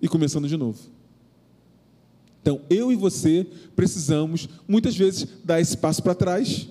[0.00, 0.78] e começando de novo.
[2.40, 3.46] Então, eu e você
[3.76, 6.68] precisamos, muitas vezes, dar esse passo para trás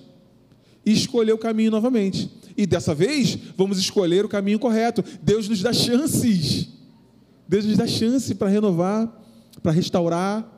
[0.84, 2.30] e escolher o caminho novamente.
[2.56, 5.04] E dessa vez, vamos escolher o caminho correto.
[5.22, 6.68] Deus nos dá chances.
[7.46, 9.24] Deus nos dá chance para renovar,
[9.62, 10.57] para restaurar,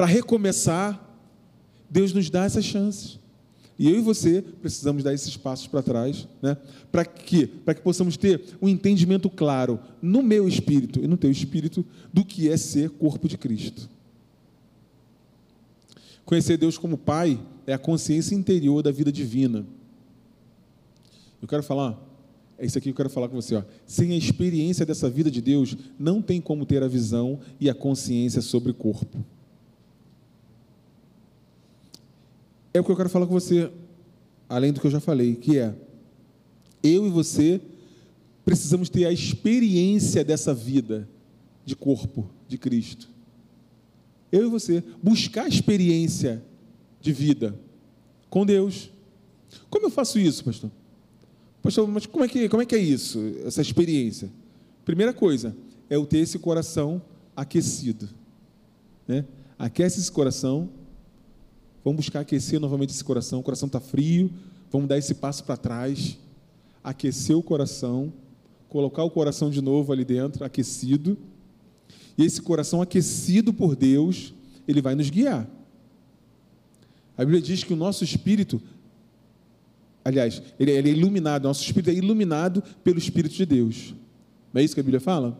[0.00, 0.98] para recomeçar.
[1.90, 3.20] Deus nos dá essas chances.
[3.78, 6.56] E eu e você precisamos dar esses passos para trás, né?
[6.90, 11.30] Para que, para que possamos ter um entendimento claro no meu espírito e no teu
[11.30, 13.90] espírito do que é ser corpo de Cristo.
[16.24, 19.66] Conhecer Deus como Pai é a consciência interior da vida divina.
[21.42, 22.02] Eu quero falar,
[22.56, 23.54] é isso aqui que eu quero falar com você.
[23.54, 23.62] Ó.
[23.84, 27.74] Sem a experiência dessa vida de Deus, não tem como ter a visão e a
[27.74, 29.22] consciência sobre o corpo.
[32.72, 33.70] É o que eu quero falar com você,
[34.48, 35.74] além do que eu já falei, que é
[36.82, 37.60] eu e você
[38.44, 41.08] precisamos ter a experiência dessa vida
[41.64, 43.08] de corpo de Cristo.
[44.32, 46.42] Eu e você buscar a experiência
[47.00, 47.58] de vida
[48.28, 48.90] com Deus.
[49.68, 50.70] Como eu faço isso, pastor?
[51.62, 54.30] Pastor, mas como é que, como é, que é isso, essa experiência?
[54.84, 55.54] Primeira coisa,
[55.88, 57.02] é eu ter esse coração
[57.36, 58.08] aquecido.
[59.06, 59.24] Né?
[59.58, 60.70] Aquece esse coração.
[61.84, 63.40] Vamos buscar aquecer novamente esse coração.
[63.40, 64.30] O coração está frio.
[64.70, 66.18] Vamos dar esse passo para trás.
[66.82, 68.12] Aquecer o coração.
[68.68, 71.16] Colocar o coração de novo ali dentro, aquecido.
[72.16, 74.34] E esse coração aquecido por Deus,
[74.68, 75.48] ele vai nos guiar.
[77.16, 78.60] A Bíblia diz que o nosso espírito
[80.04, 83.94] Aliás, ele, ele é iluminado, nosso espírito é iluminado pelo Espírito de Deus.
[84.52, 85.38] Não é isso que a Bíblia fala?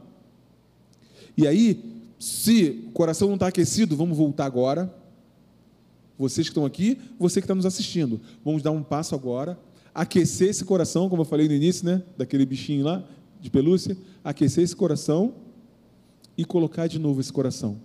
[1.37, 1.83] E aí,
[2.18, 4.94] se o coração não está aquecido, vamos voltar agora.
[6.20, 8.20] Vocês que estão aqui, você que está nos assistindo.
[8.44, 9.59] Vamos dar um passo agora,
[9.94, 12.02] aquecer esse coração, como eu falei no início, né?
[12.14, 13.02] Daquele bichinho lá,
[13.40, 13.96] de pelúcia.
[14.22, 15.33] Aquecer esse coração
[16.37, 17.80] e colocar de novo esse coração.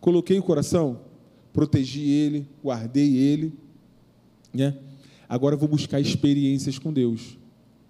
[0.00, 1.02] Coloquei o coração,
[1.52, 3.52] protegi ele, guardei ele,
[4.52, 4.76] né?
[5.28, 7.38] Agora eu vou buscar experiências com Deus.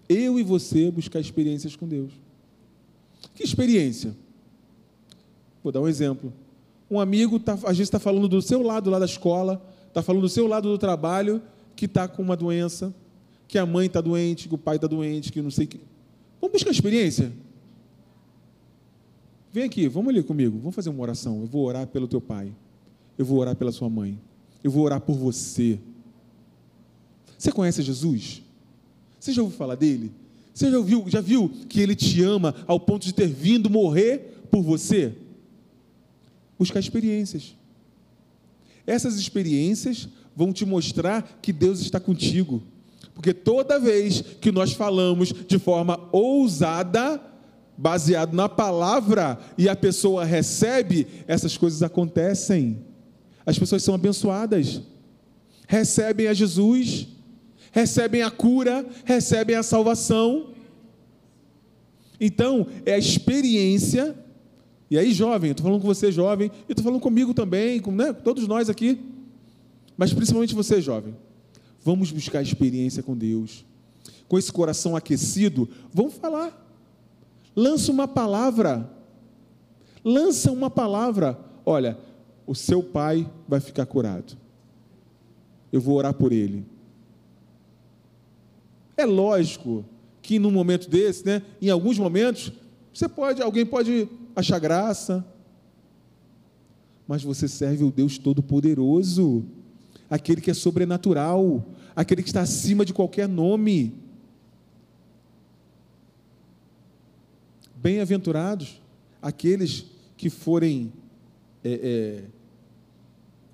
[0.07, 2.13] Eu e você buscar experiências com Deus.
[3.35, 4.15] Que experiência?
[5.63, 6.31] Vou dar um exemplo.
[6.95, 10.23] Um amigo, tá, às vezes, está falando do seu lado lá da escola, está falando
[10.23, 11.43] do seu lado do trabalho,
[11.75, 12.95] que está com uma doença,
[13.49, 15.81] que a mãe está doente, que o pai está doente, que não sei o que.
[16.41, 17.33] Vamos buscar experiência?
[19.53, 21.41] Vem aqui, vamos ali comigo, vamos fazer uma oração.
[21.41, 22.53] Eu vou orar pelo teu pai,
[23.19, 24.17] eu vou orar pela sua mãe,
[24.63, 25.81] eu vou orar por você.
[27.37, 28.41] Você conhece Jesus?
[29.19, 30.13] Você já ouviu falar dele?
[30.53, 34.47] Você já viu, já viu que ele te ama ao ponto de ter vindo morrer
[34.49, 35.24] por você?
[36.59, 37.55] Buscar experiências.
[38.87, 42.63] Essas experiências vão te mostrar que Deus está contigo.
[43.15, 47.21] Porque toda vez que nós falamos de forma ousada,
[47.77, 52.85] baseado na palavra, e a pessoa recebe, essas coisas acontecem.
[53.47, 54.81] As pessoas são abençoadas,
[55.67, 57.09] recebem a Jesus
[57.75, 60.51] recebem a cura, recebem a salvação.
[62.21, 64.15] Então, é a experiência.
[64.95, 67.91] E aí, jovem, eu estou falando com você, jovem, e estou falando comigo também, com
[67.91, 68.97] né, todos nós aqui,
[69.97, 71.17] mas principalmente você, jovem.
[71.83, 73.65] Vamos buscar experiência com Deus.
[74.29, 76.65] Com esse coração aquecido, vamos falar.
[77.57, 78.89] Lança uma palavra.
[80.05, 81.41] Lança uma palavra.
[81.67, 81.99] Olha,
[82.47, 84.39] o seu pai vai ficar curado.
[85.73, 86.65] Eu vou orar por ele.
[88.97, 89.85] É lógico
[90.23, 92.53] que num momento desse, né, em alguns momentos,
[92.93, 95.25] você pode, alguém pode achar graça,
[97.07, 99.45] mas você serve o Deus Todo-Poderoso,
[100.09, 103.95] aquele que é sobrenatural, aquele que está acima de qualquer nome.
[107.77, 108.81] Bem-aventurados
[109.21, 109.85] aqueles
[110.17, 110.93] que forem
[111.63, 112.25] é, é,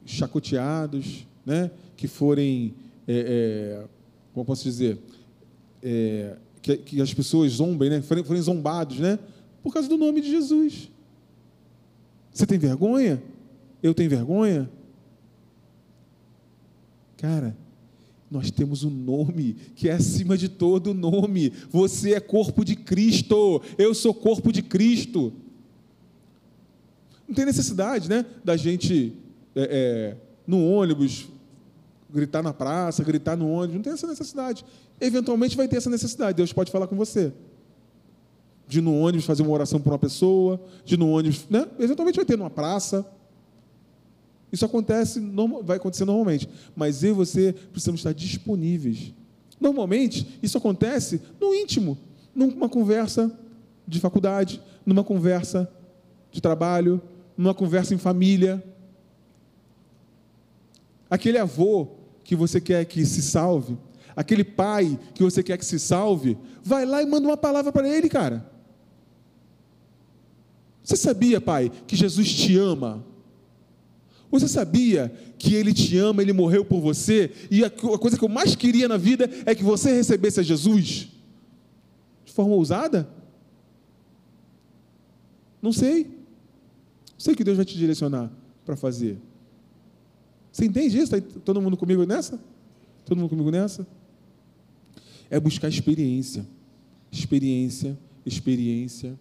[0.05, 1.71] chacoteados, né?
[1.97, 2.75] que forem
[3.07, 4.01] é, é
[4.33, 4.99] como posso dizer,
[5.83, 8.03] é, que, que, as pessoas zombem, né?
[8.03, 9.19] Forem, forem zombados, né?
[9.62, 10.90] Por causa do nome de Jesus.
[12.33, 13.23] Você tem vergonha?
[13.83, 14.70] Eu tenho vergonha?
[17.16, 17.57] Cara,
[18.31, 21.53] nós temos um nome que é acima de todo nome.
[21.70, 23.61] Você é corpo de Cristo.
[23.77, 25.33] Eu sou corpo de Cristo.
[27.27, 29.12] Não tem necessidade, né, da gente
[29.55, 31.29] é, é, no ônibus
[32.12, 33.77] gritar na praça, gritar no ônibus.
[33.77, 34.64] Não tem essa necessidade.
[35.01, 36.37] Eventualmente vai ter essa necessidade.
[36.37, 37.33] Deus pode falar com você.
[38.70, 41.66] De no ônibus fazer uma oração por uma pessoa, de no ônibus, né?
[41.76, 43.04] Eventualmente vai ter numa praça.
[44.52, 45.20] Isso acontece,
[45.64, 46.48] vai acontecer normalmente.
[46.76, 49.12] Mas eu e você precisamos estar disponíveis.
[49.61, 51.98] Normalmente, isso acontece no íntimo,
[52.33, 53.37] numa conversa
[53.88, 55.68] de faculdade, numa conversa
[56.30, 57.02] de trabalho,
[57.37, 58.62] numa conversa em família.
[61.11, 61.88] Aquele avô
[62.22, 63.76] que você quer que se salve,
[64.14, 67.88] aquele pai que você quer que se salve, vai lá e manda uma palavra para
[67.88, 68.48] ele, cara.
[70.90, 73.07] Você sabia, pai, que Jesus te ama?
[74.29, 78.29] Você sabia que Ele te ama, Ele morreu por você, e a coisa que eu
[78.29, 81.09] mais queria na vida é que você recebesse a Jesus?
[82.24, 83.09] De forma ousada?
[85.62, 86.11] Não sei.
[87.16, 88.29] Sei que Deus vai te direcionar
[88.66, 89.16] para fazer.
[90.50, 91.14] Você entende isso?
[91.14, 92.37] Está todo mundo comigo nessa?
[93.05, 93.87] Todo mundo comigo nessa?
[95.31, 96.44] É buscar experiência.
[97.12, 99.16] Experiência, experiência.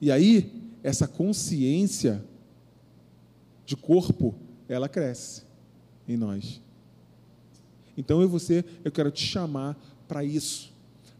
[0.00, 2.22] E aí, essa consciência
[3.64, 4.34] de corpo,
[4.68, 5.42] ela cresce
[6.08, 6.60] em nós.
[7.96, 10.72] Então eu você, eu quero te chamar para isso,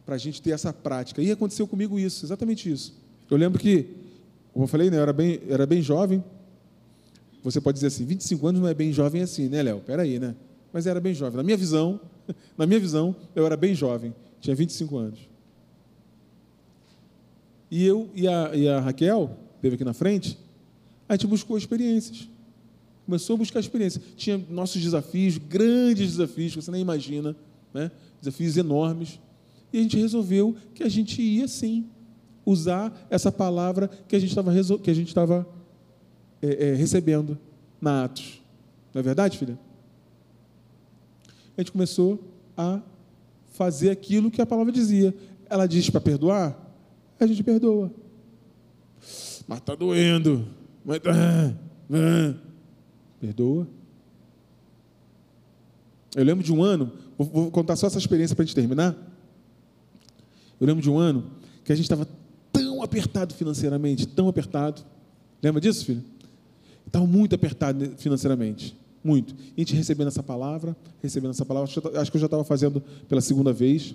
[0.05, 1.21] para a gente ter essa prática.
[1.21, 2.95] E aconteceu comigo isso, exatamente isso.
[3.29, 3.87] Eu lembro que,
[4.53, 6.23] como eu falei, né, eu era bem, era bem jovem.
[7.43, 9.81] Você pode dizer assim, 25 anos não é bem jovem assim, né, Léo?
[9.81, 10.35] Peraí, né?
[10.71, 11.37] Mas era bem jovem.
[11.37, 11.99] Na minha visão,
[12.57, 15.19] na minha visão, eu era bem jovem, tinha 25 anos.
[17.69, 20.37] E eu e a, e a Raquel, teve aqui na frente,
[21.07, 22.29] a gente buscou experiências
[23.07, 24.01] começou a buscar experiência.
[24.17, 27.33] Tinha nossos desafios, grandes desafios, que você nem imagina,
[27.73, 27.89] né?
[28.19, 29.17] desafios enormes.
[29.71, 31.87] E a gente resolveu que a gente ia sim
[32.45, 35.47] usar essa palavra que a gente estava que a gente estava
[36.41, 37.37] é, é, recebendo
[37.79, 38.41] na Atos.
[38.93, 39.57] Não é verdade, filha?
[41.57, 42.19] A gente começou
[42.57, 42.81] a
[43.53, 45.15] fazer aquilo que a palavra dizia.
[45.49, 46.66] Ela diz para perdoar,
[47.23, 47.91] a gente perdoa.
[49.47, 50.47] Mas está doendo.
[50.83, 51.53] Mas, ah,
[51.91, 52.35] ah.
[53.19, 53.67] Perdoa.
[56.15, 58.95] Eu lembro de um ano, vou contar só essa experiência para a gente terminar.
[60.59, 61.31] Eu lembro de um ano
[61.63, 62.07] que a gente estava
[62.51, 64.83] tão apertado financeiramente, tão apertado.
[65.41, 66.03] Lembra disso, filho?
[66.85, 69.35] Estava muito apertado financeiramente, muito.
[69.55, 72.81] E a gente recebendo essa palavra, recebendo essa palavra, acho que eu já estava fazendo
[73.07, 73.93] pela segunda vez.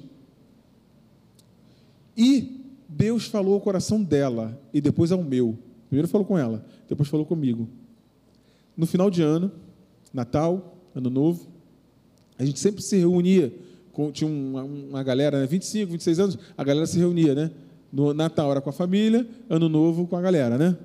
[2.16, 2.61] E
[2.96, 5.58] Deus falou ao coração dela e depois ao meu.
[5.88, 7.68] Primeiro falou com ela, depois falou comigo
[8.76, 9.50] no final de ano,
[10.12, 11.46] Natal, Ano Novo,
[12.38, 13.52] a gente sempre se reunia,
[13.92, 17.50] com, tinha uma, uma galera, né, 25, 26 anos, a galera se reunia, né?
[17.92, 20.76] No Natal era com a família, Ano Novo com a galera, né?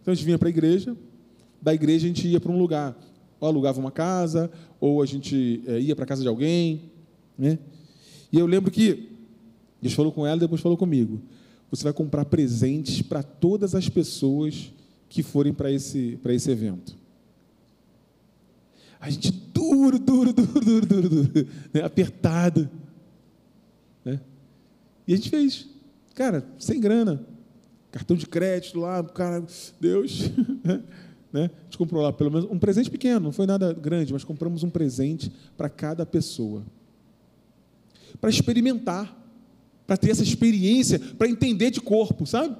[0.00, 0.96] Então a gente vinha para a igreja,
[1.62, 2.96] da igreja a gente ia para um lugar,
[3.40, 4.50] ou alugava uma casa,
[4.80, 6.82] ou a gente é, ia para a casa de alguém,
[7.38, 7.58] né?
[8.32, 9.10] E eu lembro que
[9.80, 11.20] Deus falou com ela, depois falou comigo.
[11.70, 14.72] Você vai comprar presentes para todas as pessoas
[15.08, 16.96] que forem para esse, esse evento.
[19.00, 21.82] A gente duro, duro, duro, duro, duro, duro né?
[21.82, 22.68] apertado.
[24.04, 24.20] Né?
[25.06, 25.68] E a gente fez.
[26.14, 27.24] Cara, sem grana.
[27.90, 29.44] Cartão de crédito lá, cara,
[29.80, 30.30] Deus.
[31.32, 31.50] né?
[31.60, 34.62] A gente comprou lá pelo menos um presente pequeno, não foi nada grande, mas compramos
[34.62, 36.64] um presente para cada pessoa.
[38.20, 39.25] Para experimentar,
[39.86, 42.56] para ter essa experiência, para entender de corpo, sabe?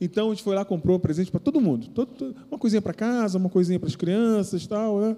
[0.00, 1.88] Então a gente foi lá, comprou presente para todo mundo.
[1.88, 5.00] Todo, todo, uma coisinha para casa, uma coisinha para as crianças tal.
[5.00, 5.16] Né?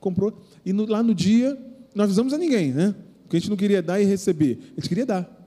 [0.00, 0.38] Comprou.
[0.64, 1.58] E no, lá no dia,
[1.94, 2.94] não avisamos a ninguém, né?
[3.22, 4.58] Porque a gente não queria dar e receber.
[4.72, 5.38] A gente queria dar.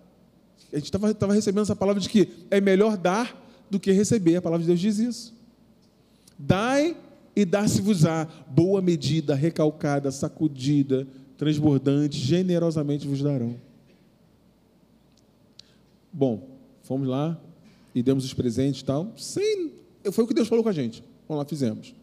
[0.71, 3.35] A gente estava recebendo essa palavra de que é melhor dar
[3.69, 4.35] do que receber.
[4.35, 5.33] A palavra de Deus diz isso.
[6.37, 6.95] Dai
[7.35, 8.27] e dar-se-vos-á.
[8.47, 13.55] Boa medida, recalcada, sacudida, transbordante, generosamente vos darão.
[16.11, 17.39] Bom, fomos lá,
[17.93, 19.73] e demos os presentes e tal, sem,
[20.11, 21.03] foi o que Deus falou com a gente.
[21.27, 21.93] Vamos lá, fizemos.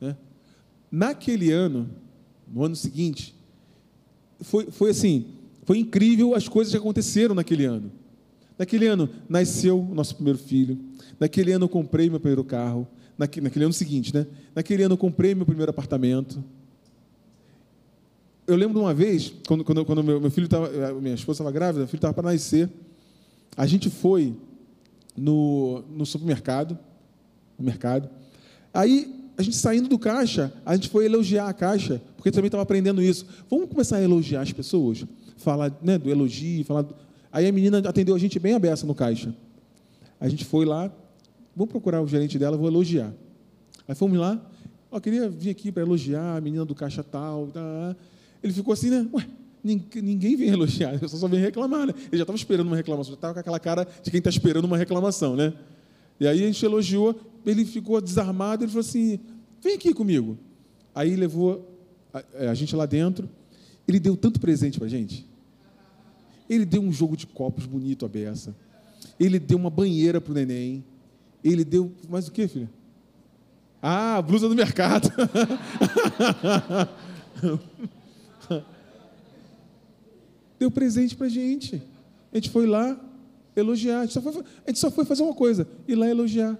[0.00, 0.16] Né?
[0.90, 1.88] Naquele ano,
[2.46, 3.34] no ano seguinte,
[4.40, 5.26] foi, foi assim,
[5.64, 7.90] foi incrível as coisas que aconteceram naquele ano.
[8.58, 10.78] Naquele ano nasceu o nosso primeiro filho.
[11.18, 12.86] Naquele ano eu comprei meu primeiro carro.
[13.16, 14.26] Naquele, naquele ano seguinte, né?
[14.54, 16.42] Naquele ano eu comprei meu primeiro apartamento.
[18.46, 21.52] eu lembro de uma vez, quando, quando, quando meu, meu filho estava, minha esposa estava
[21.52, 22.68] grávida, meu filho estava para nascer,
[23.56, 24.34] a gente foi
[25.16, 26.78] no, no supermercado,
[27.58, 28.08] no mercado,
[28.72, 32.62] aí a gente saindo do caixa, a gente foi elogiar a caixa, porque também estava
[32.62, 33.26] aprendendo isso.
[33.50, 35.04] Vamos começar a elogiar as pessoas,
[35.36, 36.82] falar né, do elogio, falar.
[36.82, 36.94] Do...
[37.30, 39.34] Aí a menina atendeu a gente bem aberta no caixa.
[40.20, 40.92] A gente foi lá,
[41.56, 43.12] vamos procurar o gerente dela, vou elogiar.
[43.88, 44.40] Aí fomos lá,
[44.90, 47.48] ó, queria vir aqui para elogiar a menina do caixa tal.
[47.48, 47.96] Tá.
[48.42, 49.08] Ele ficou assim, né?
[49.12, 49.26] Ué,
[49.62, 51.94] ninguém vem elogiar, eu só vem reclamar, né?
[51.96, 54.64] Ele já estava esperando uma reclamação, já estava com aquela cara de quem está esperando
[54.64, 55.52] uma reclamação, né?
[56.18, 59.20] E aí a gente elogiou, ele ficou desarmado, ele falou assim:
[59.62, 60.36] vem aqui comigo.
[60.94, 61.68] Aí levou
[62.12, 63.28] a, é, a gente lá dentro,
[63.86, 65.26] ele deu tanto presente para a gente.
[66.48, 68.54] Ele deu um jogo de copos bonito à beça.
[69.18, 70.84] Ele deu uma banheira para o neném.
[71.42, 71.92] Ele deu.
[72.08, 72.70] Mais o que, filha?
[73.80, 75.10] Ah, blusa do mercado.
[80.62, 81.82] deu presente para a gente.
[82.32, 82.98] A gente foi lá
[83.56, 84.00] elogiar.
[84.00, 86.58] A gente, só foi, a gente só foi fazer uma coisa: ir lá elogiar.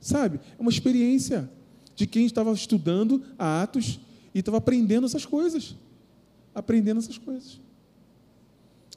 [0.00, 0.40] Sabe?
[0.58, 1.48] É uma experiência
[1.94, 4.00] de quem estava estudando a Atos
[4.34, 5.76] e estava aprendendo essas coisas.
[6.54, 7.60] Aprendendo essas coisas.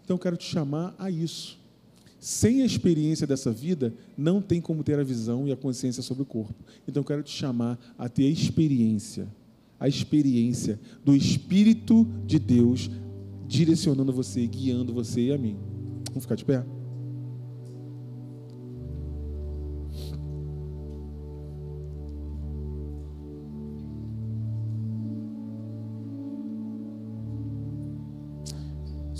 [0.03, 1.59] Então eu quero te chamar a isso.
[2.19, 6.23] Sem a experiência dessa vida, não tem como ter a visão e a consciência sobre
[6.23, 6.55] o corpo.
[6.87, 9.27] Então eu quero te chamar a ter a experiência,
[9.79, 12.89] a experiência do Espírito de Deus
[13.47, 15.57] direcionando você, guiando você e a mim.
[16.09, 16.65] Vamos ficar de pé?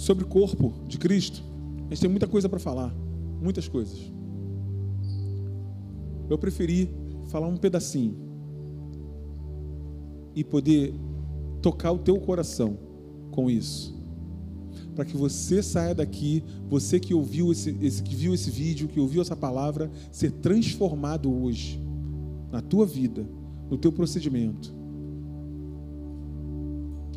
[0.08, 1.44] sobre o corpo de Cristo,
[1.88, 2.96] a gente tem muita coisa para falar,
[3.42, 4.10] muitas coisas.
[6.30, 6.90] Eu preferi
[7.26, 8.16] falar um pedacinho
[10.34, 10.94] e poder
[11.62, 12.78] tocar o teu coração
[13.32, 13.97] com isso,
[14.98, 19.00] para que você saia daqui, você que ouviu esse, esse, que viu esse vídeo, que
[19.00, 21.80] ouviu essa palavra, ser transformado hoje
[22.52, 23.24] na tua vida,
[23.70, 24.74] no teu procedimento.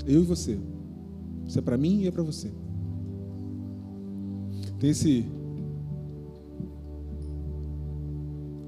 [0.06, 0.58] Eu e você.
[1.46, 2.52] Isso é para mim e é para você.
[4.78, 5.24] Tem esse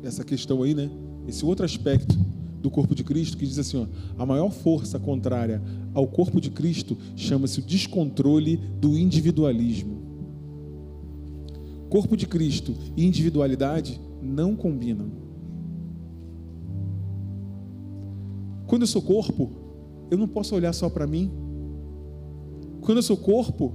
[0.03, 0.91] essa questão aí, né?
[1.29, 2.19] Esse outro aspecto
[2.63, 3.87] do corpo de Cristo que diz assim, ó,
[4.17, 5.61] a maior força contrária
[5.93, 10.01] ao corpo de Cristo chama-se o descontrole do individualismo.
[11.91, 15.11] Corpo de Cristo e individualidade não combinam.
[18.67, 19.51] Quando eu sou corpo,
[20.11, 21.31] eu não posso olhar só para mim.
[22.81, 23.75] Quando eu sou corpo,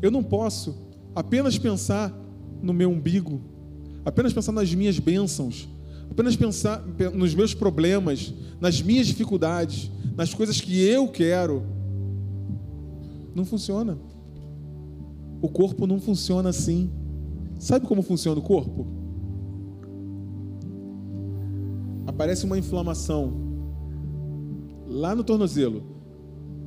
[0.00, 0.74] eu não posso
[1.14, 2.12] apenas pensar
[2.60, 3.40] no meu umbigo,
[4.04, 5.68] apenas pensar nas minhas bênçãos,
[6.12, 6.84] apenas pensar
[7.14, 11.62] nos meus problemas, nas minhas dificuldades, nas coisas que eu quero.
[13.34, 13.98] Não funciona.
[15.40, 16.90] O corpo não funciona assim.
[17.58, 18.86] Sabe como funciona o corpo?
[22.06, 23.32] Aparece uma inflamação
[24.86, 25.82] lá no tornozelo.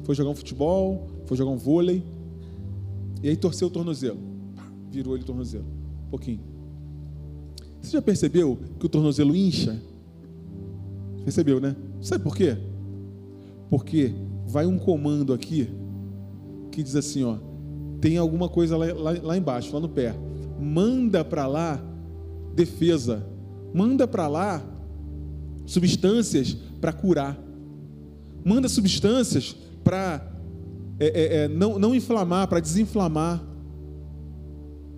[0.04, 2.04] Foi jogar um futebol, foi jogar um vôlei,
[3.24, 4.36] e aí torceu o tornozelo
[4.96, 5.66] virou ele o tornozelo.
[6.08, 6.40] Um pouquinho.
[7.86, 9.80] Você já percebeu que o tornozelo incha?
[11.24, 11.76] Percebeu, né?
[12.02, 12.58] Sabe por quê?
[13.70, 14.12] Porque
[14.48, 15.70] vai um comando aqui
[16.72, 17.38] que diz assim, ó,
[18.02, 20.16] tem alguma coisa lá, lá, lá embaixo, lá no pé.
[20.60, 21.80] Manda para lá
[22.56, 23.24] defesa.
[23.72, 24.64] Manda para lá
[25.68, 27.40] substâncias para curar.
[28.44, 30.28] Manda substâncias para
[31.00, 33.44] é, é, é, não, não inflamar, para desinflamar.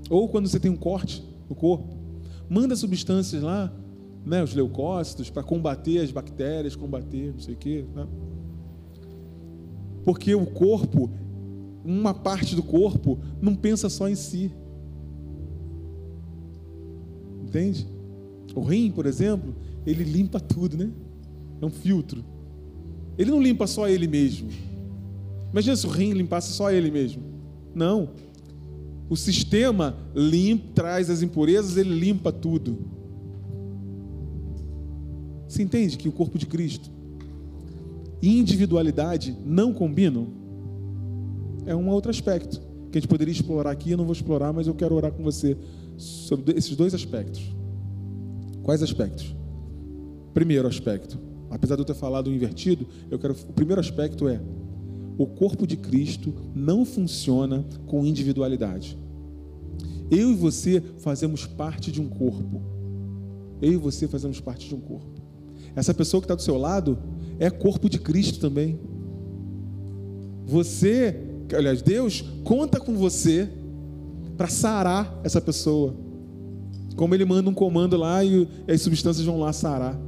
[0.09, 1.96] Ou quando você tem um corte no corpo,
[2.49, 3.73] manda substâncias lá,
[4.25, 7.85] né, os leucócitos, para combater as bactérias, combater não sei o quê.
[7.95, 8.07] Né?
[10.03, 11.09] Porque o corpo,
[11.83, 14.51] uma parte do corpo, não pensa só em si.
[17.43, 17.87] Entende?
[18.55, 20.91] O rim, por exemplo, ele limpa tudo, né?
[21.61, 22.23] É um filtro.
[23.17, 24.49] Ele não limpa só ele mesmo.
[25.51, 27.23] Imagina se o rim limpasse só ele mesmo.
[27.73, 28.09] Não.
[29.09, 32.77] O sistema limpa, traz as impurezas, ele limpa tudo.
[35.47, 36.91] Você entende que o corpo de Cristo
[38.21, 40.27] e individualidade não combinam?
[41.65, 43.91] É um outro aspecto que a gente poderia explorar aqui.
[43.91, 45.57] Eu não vou explorar, mas eu quero orar com você
[45.97, 47.41] sobre esses dois aspectos.
[48.63, 49.33] Quais aspectos?
[50.33, 51.17] Primeiro aspecto,
[51.49, 53.33] apesar de eu ter falado invertido, eu quero.
[53.33, 54.41] O primeiro aspecto é
[55.17, 58.97] o corpo de Cristo não funciona com individualidade.
[60.09, 62.61] Eu e você fazemos parte de um corpo.
[63.61, 65.21] Eu e você fazemos parte de um corpo.
[65.75, 66.97] Essa pessoa que está do seu lado
[67.39, 68.79] é corpo de Cristo também.
[70.45, 71.15] Você,
[71.55, 73.49] aliás, Deus conta com você
[74.37, 75.95] para sarar essa pessoa.
[76.95, 79.99] Como ele manda um comando lá e as substâncias vão lá sarar.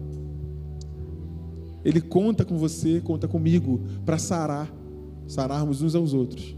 [1.83, 4.71] Ele conta com você, conta comigo para sarar,
[5.29, 6.57] sararmos uns aos outros.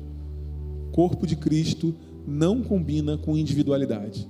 [0.91, 1.93] Corpo de Cristo
[2.25, 4.27] não combina com individualidade.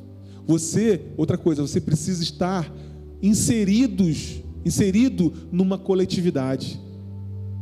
[0.47, 2.73] Você, outra coisa, você precisa estar
[3.21, 6.81] inseridos, inserido numa coletividade.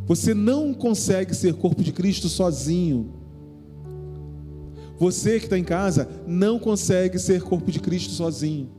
[0.07, 3.13] Você não consegue ser corpo de Cristo sozinho.
[4.97, 8.69] Você que está em casa não consegue ser corpo de Cristo sozinho.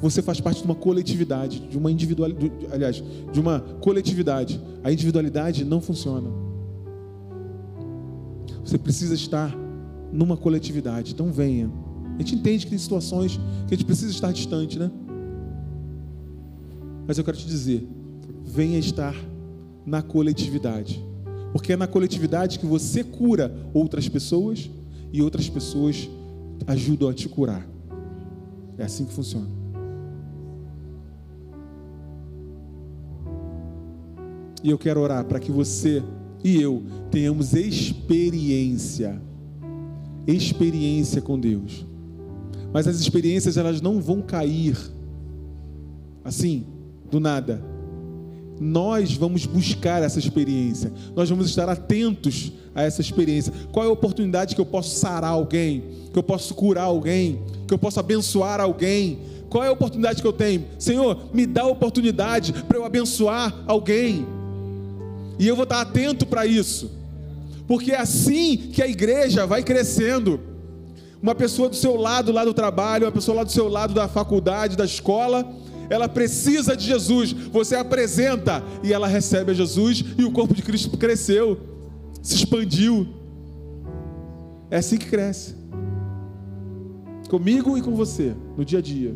[0.00, 3.02] Você faz parte de uma coletividade, de uma individualidade, aliás,
[3.32, 4.60] de uma coletividade.
[4.82, 6.51] A individualidade não funciona.
[8.64, 9.54] Você precisa estar
[10.12, 11.12] numa coletividade.
[11.12, 11.70] Então venha.
[12.16, 13.36] A gente entende que tem situações
[13.66, 14.90] que a gente precisa estar distante, né?
[17.06, 17.88] Mas eu quero te dizer,
[18.44, 19.14] venha estar
[19.84, 21.04] na coletividade.
[21.52, 24.70] Porque é na coletividade que você cura outras pessoas
[25.12, 26.08] e outras pessoas
[26.66, 27.66] ajudam a te curar.
[28.78, 29.48] É assim que funciona.
[34.62, 36.02] E eu quero orar para que você
[36.44, 39.20] e eu tenhamos experiência,
[40.26, 41.86] experiência com Deus.
[42.72, 44.76] Mas as experiências elas não vão cair
[46.24, 46.64] assim,
[47.10, 47.72] do nada
[48.62, 53.52] nós vamos buscar essa experiência, nós vamos estar atentos a essa experiência.
[53.72, 55.82] Qual é a oportunidade que eu posso sarar alguém,
[56.12, 59.18] que eu posso curar alguém, que eu posso abençoar alguém?
[59.50, 60.64] Qual é a oportunidade que eu tenho?
[60.78, 64.24] Senhor, me dá a oportunidade para eu abençoar alguém,
[65.38, 66.90] e eu vou estar atento para isso,
[67.66, 70.40] porque é assim que a igreja vai crescendo.
[71.22, 74.08] Uma pessoa do seu lado, lá do trabalho, uma pessoa lá do seu lado da
[74.08, 75.48] faculdade, da escola,
[75.88, 77.32] ela precisa de Jesus.
[77.32, 81.60] Você apresenta e ela recebe a Jesus e o corpo de Cristo cresceu,
[82.20, 83.06] se expandiu.
[84.70, 85.54] É assim que cresce.
[87.28, 89.14] Comigo e com você, no dia a dia.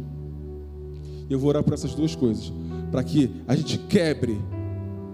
[1.29, 2.53] Eu vou orar por essas duas coisas,
[2.91, 4.41] para que a gente quebre,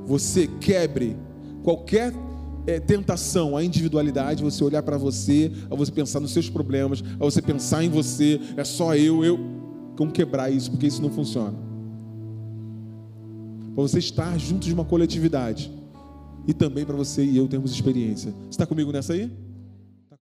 [0.07, 1.17] você quebre
[1.63, 2.13] qualquer
[2.67, 7.25] é, tentação à individualidade, você olhar para você, a você pensar nos seus problemas, a
[7.25, 9.39] você pensar em você, é só eu, eu.
[9.97, 11.55] Como quebrar isso, porque isso não funciona.
[13.75, 15.71] Para você estar junto de uma coletividade.
[16.47, 18.33] E também para você e eu termos experiência.
[18.43, 19.31] Você está comigo nessa aí?